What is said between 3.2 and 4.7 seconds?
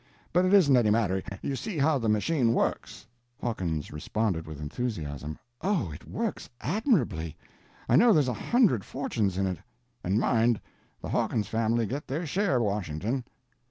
Hawkins responded with